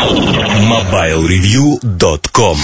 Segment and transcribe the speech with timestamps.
[0.00, 2.56] MobileReview.com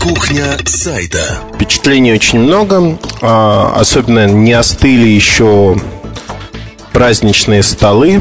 [0.00, 1.38] Кухня сайта.
[1.54, 5.76] Впечатлений очень много а, Особенно не остыли еще
[6.92, 8.20] праздничные столы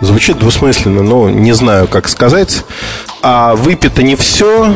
[0.00, 2.64] Звучит двусмысленно, но не знаю, как сказать.
[3.22, 4.74] А выпито не все,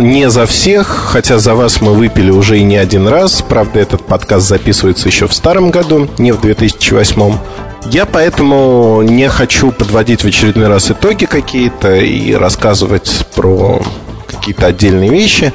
[0.00, 3.42] не за всех, хотя за вас мы выпили уже и не один раз.
[3.42, 7.38] Правда, этот подкаст записывается еще в старом году, не в 2008.
[7.90, 13.80] Я поэтому не хочу подводить в очередной раз итоги какие-то и рассказывать про
[14.26, 15.52] какие-то отдельные вещи.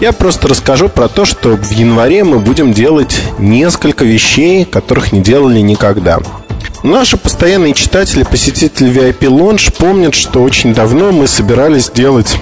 [0.00, 5.20] Я просто расскажу про то, что в январе мы будем делать несколько вещей, которых не
[5.20, 6.18] делали никогда.
[6.84, 12.36] Наши постоянные читатели, посетители VIP Lounge помнят, что очень давно мы собирались делать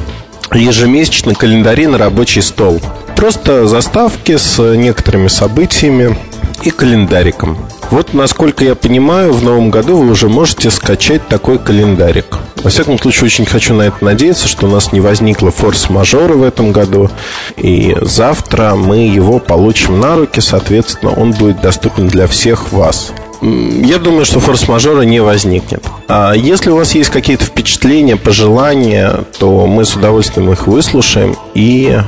[0.53, 2.81] ежемесячно календари на рабочий стол.
[3.17, 6.19] Просто заставки с некоторыми событиями
[6.63, 7.57] и календариком.
[7.91, 12.39] Вот, насколько я понимаю, в новом году вы уже можете скачать такой календарик.
[12.57, 16.43] Во всяком случае, очень хочу на это надеяться, что у нас не возникло форс-мажора в
[16.43, 17.11] этом году.
[17.57, 23.13] И завтра мы его получим на руки, соответственно, он будет доступен для всех вас.
[23.43, 25.85] Я думаю, что форс-мажора не возникнет.
[26.09, 31.99] А если у вас есть какие-то впечатления, пожелания, то мы с удовольствием их выслушаем и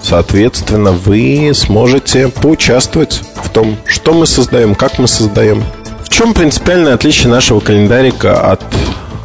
[0.00, 5.62] Соответственно, вы сможете поучаствовать в том, что мы создаем, как мы создаем.
[6.02, 8.62] В чем принципиальное отличие нашего календарика от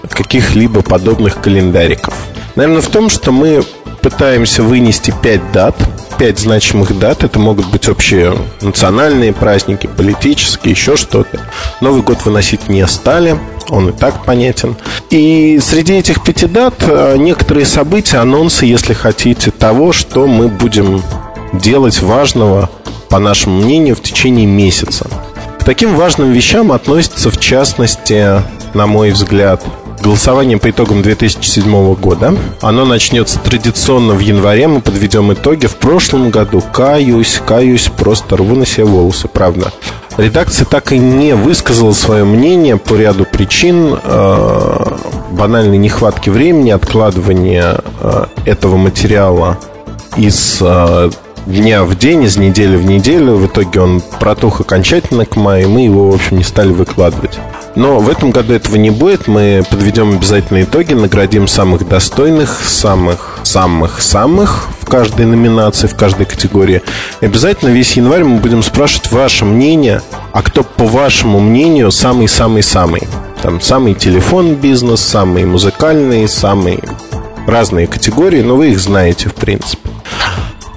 [0.10, 2.14] каких-либо подобных календариков?
[2.56, 3.64] Наверное, в том, что мы
[4.02, 5.76] пытаемся вынести 5 дат,
[6.18, 7.24] 5 значимых дат.
[7.24, 11.42] Это могут быть общие национальные праздники, политические, еще что-то.
[11.82, 13.38] Новый год выносить не стали,
[13.70, 14.76] он и так понятен.
[15.10, 21.02] И среди этих пяти дат э, некоторые события, анонсы, если хотите, того, что мы будем
[21.54, 22.70] делать важного,
[23.10, 25.08] по нашему мнению, в течение месяца.
[25.60, 28.42] К таким важным вещам относится, в частности,
[28.74, 29.64] на мой взгляд,
[30.04, 32.36] голосование по итогам 2007 года.
[32.62, 34.68] Оно начнется традиционно в январе.
[34.68, 35.66] Мы подведем итоги.
[35.66, 39.72] В прошлом году, каюсь, каюсь, просто рву на себе волосы, правда.
[40.18, 44.86] Редакция так и не высказала свое мнение по ряду причин э,
[45.32, 49.58] банальной нехватки времени, откладывания э, этого материала
[50.18, 51.10] из э,
[51.48, 53.36] дня в день, из недели в неделю.
[53.36, 57.40] В итоге он протух окончательно к маю, и мы его, в общем, не стали выкладывать.
[57.76, 59.28] Но в этом году этого не будет.
[59.28, 66.26] Мы подведем обязательно итоги, наградим самых достойных, самых, самых, самых в каждой номинации, в каждой
[66.26, 66.82] категории.
[67.22, 70.02] И обязательно весь январь мы будем спрашивать ваше мнение,
[70.32, 73.02] а кто, по вашему мнению, самый-самый-самый.
[73.42, 76.80] Там самый телефон бизнес, самый музыкальный, самый
[77.48, 79.90] разные категории, но вы их знаете, в принципе.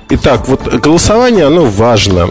[0.08, 2.30] Итак, вот голосование, оно важно.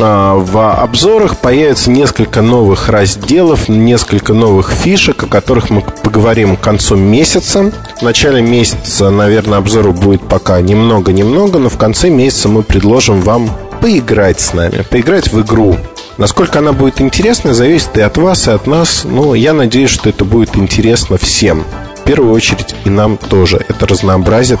[0.00, 6.60] А, в обзорах появится несколько новых разделов, несколько новых фишек, о которых мы поговорим к
[6.60, 7.72] концу месяца.
[7.98, 13.50] В начале месяца, наверное, обзору будет пока немного-немного, но в конце месяца мы предложим вам
[13.80, 15.76] поиграть с нами, поиграть в игру.
[16.16, 19.04] Насколько она будет интересна, зависит и от вас, и от нас.
[19.04, 21.64] Но я надеюсь, что это будет интересно всем.
[21.96, 23.64] В первую очередь и нам тоже.
[23.68, 24.60] Это разнообразит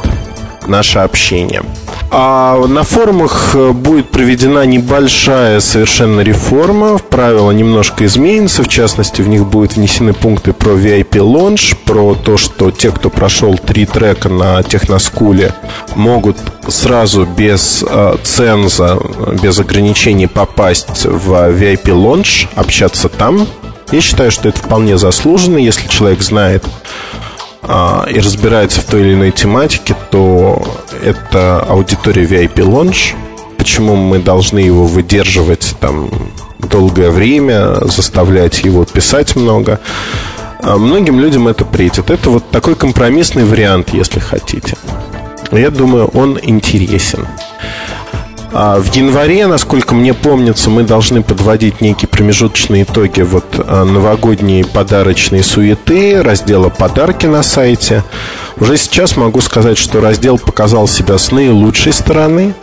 [0.68, 1.62] наше общение.
[2.10, 6.98] А на форумах э, будет проведена небольшая совершенно реформа.
[6.98, 8.62] Правила немножко изменятся.
[8.62, 13.10] В частности, в них будут внесены пункты про VIP Launch, про то, что те, кто
[13.10, 15.52] прошел три трека на Техноскуле,
[15.96, 18.98] могут сразу без э, ценза,
[19.42, 23.46] без ограничений попасть в VIP Launch, общаться там.
[23.90, 26.64] Я считаю, что это вполне заслуженно, если человек знает
[27.62, 30.62] и разбирается в той или иной тематике, то
[31.02, 33.14] это аудитория VIP Launch.
[33.56, 36.10] Почему мы должны его выдерживать там
[36.58, 39.80] долгое время, заставлять его писать много?
[40.60, 42.10] А многим людям это претит.
[42.10, 44.76] Это вот такой компромиссный вариант, если хотите.
[45.52, 47.26] Я думаю, он интересен.
[48.52, 54.64] А в январе, насколько мне помнится, мы должны подводить некие промежуточные итоги вот а, новогодние
[54.64, 58.04] подарочные суеты, раздела подарки на сайте.
[58.58, 62.54] Уже сейчас могу сказать, что раздел показал себя с наилучшей стороны.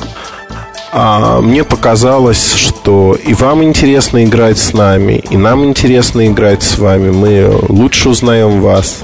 [0.92, 6.78] А мне показалось, что и вам интересно играть с нами, и нам интересно играть с
[6.78, 7.12] вами.
[7.12, 9.04] Мы лучше узнаем вас.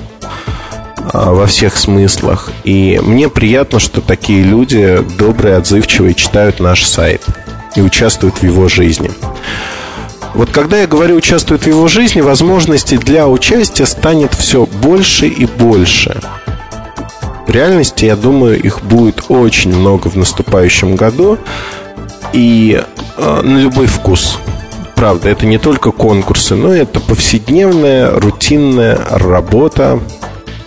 [1.13, 2.51] А, во всех смыслах.
[2.63, 7.23] И мне приятно, что такие люди добрые, отзывчивые, читают наш сайт
[7.75, 9.11] и участвуют в его жизни.
[10.33, 15.45] Вот когда я говорю участвуют в его жизни, возможностей для участия станет все больше и
[15.45, 16.21] больше.
[17.47, 21.37] В реальности, я думаю, их будет очень много в наступающем году.
[22.31, 22.81] И
[23.17, 24.37] э, на любой вкус.
[24.95, 29.99] Правда, это не только конкурсы, но это повседневная, рутинная работа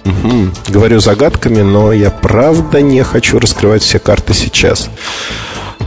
[0.05, 0.51] Угу.
[0.69, 4.91] Говорю загадками, но я правда не хочу раскрывать все карты сейчас.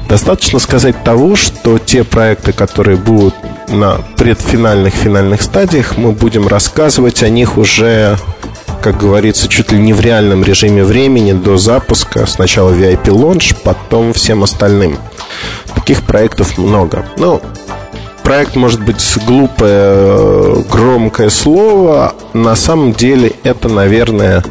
[0.09, 3.35] Достаточно сказать того, что те проекты, которые будут
[3.67, 8.17] на предфинальных финальных стадиях, мы будем рассказывать о них уже,
[8.81, 12.25] как говорится, чуть ли не в реальном режиме времени до запуска.
[12.25, 14.97] Сначала VIP launch, потом всем остальным.
[15.75, 17.05] Таких проектов много.
[17.17, 17.41] Ну,
[18.27, 22.13] проект может быть глупое, громкое слово.
[22.33, 24.43] На самом деле это, наверное,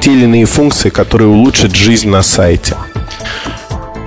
[0.00, 2.74] те или иные функции, которые улучшат жизнь на сайте.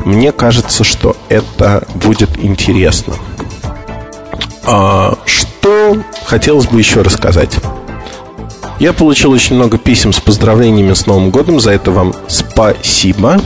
[0.06, 3.14] Мне кажется, что это будет интересно.
[4.66, 7.56] А, что хотелось бы еще рассказать?
[8.80, 11.60] Я получил очень много писем с поздравлениями с Новым годом.
[11.60, 13.40] За это вам спасибо.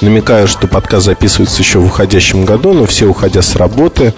[0.00, 4.14] Намекаю, что подкаст записывается еще в уходящем году, но все уходя с работы,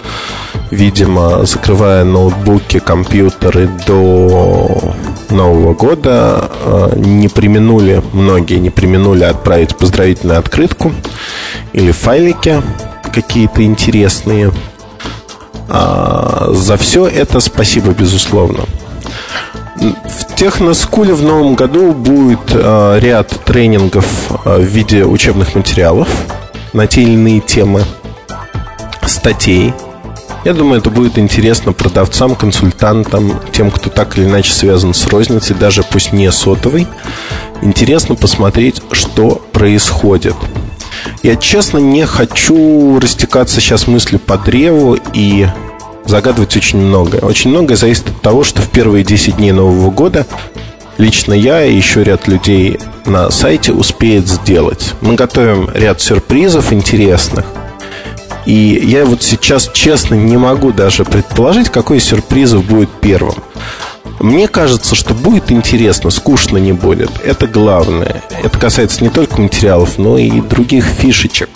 [0.71, 4.93] видимо, закрывая ноутбуки, компьютеры до
[5.29, 10.93] Нового года, э, не применули, многие не применули отправить поздравительную открытку
[11.73, 12.61] или файлики
[13.13, 14.51] какие-то интересные.
[15.69, 18.63] А, за все это спасибо, безусловно.
[19.75, 24.05] В Техноскуле в новом году будет э, ряд тренингов
[24.45, 26.07] э, в виде учебных материалов
[26.73, 27.83] на те или иные темы,
[29.05, 29.73] статей.
[30.47, 35.57] Я думаю, это будет интересно продавцам, консультантам, тем, кто так или иначе связан с розницей,
[35.59, 36.87] даже пусть не сотовый.
[37.61, 40.35] Интересно посмотреть, что происходит.
[41.21, 45.47] Я честно не хочу растекаться сейчас мыслью по древу и
[46.05, 47.19] загадывать очень многое.
[47.19, 50.25] Очень многое зависит от того, что в первые 10 дней Нового года
[50.97, 54.93] лично я и еще ряд людей на сайте успеет сделать.
[55.01, 57.43] Мы готовим ряд сюрпризов интересных.
[58.47, 63.35] И я вот сейчас честно не могу даже предположить, какой из сюрпризов будет первым.
[64.21, 67.11] Мне кажется, что будет интересно, скучно не будет.
[67.25, 68.23] Это главное.
[68.41, 71.49] Это касается не только материалов, но и других фишечек.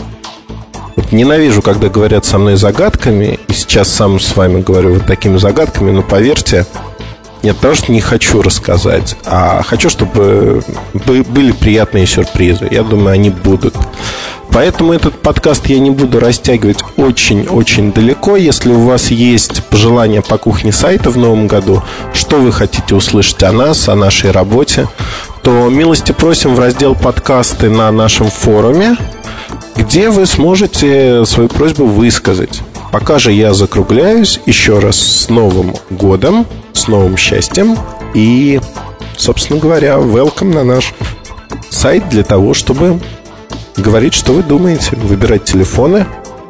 [0.97, 5.37] Вот ненавижу, когда говорят со мной загадками, и сейчас сам с вами говорю вот такими
[5.37, 6.65] загадками, но поверьте,
[7.41, 10.61] нет, потому что не хочу рассказать, а хочу, чтобы
[10.93, 12.67] были приятные сюрпризы.
[12.69, 13.75] Я думаю, они будут.
[14.53, 18.35] Поэтому этот подкаст я не буду растягивать очень-очень далеко.
[18.35, 21.81] Если у вас есть пожелания по кухне сайта в новом году,
[22.13, 24.87] что вы хотите услышать о нас, о нашей работе,
[25.41, 28.97] то милости просим в раздел подкасты на нашем форуме,
[29.77, 32.61] где вы сможете свою просьбу высказать.
[32.91, 37.77] Пока же я закругляюсь еще раз с Новым годом, с новым счастьем
[38.13, 38.59] и,
[39.15, 40.93] собственно говоря, welcome на наш
[41.69, 42.99] сайт для того, чтобы
[43.77, 46.05] говорить, что вы думаете, выбирать телефоны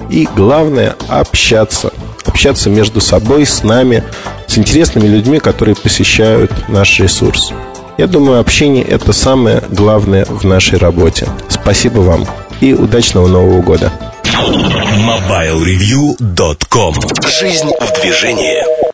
[0.10, 1.94] и, главное, общаться.
[2.26, 4.04] Общаться между собой, с нами,
[4.48, 7.52] с интересными людьми, которые посещают наш ресурс.
[7.98, 11.28] Я думаю, общение– это самое главное в нашей работе.
[11.50, 12.26] Спасибо вам
[12.62, 13.92] и удачного Нового года.
[14.24, 16.96] MobileReview.com
[17.40, 18.91] Жизнь в движении.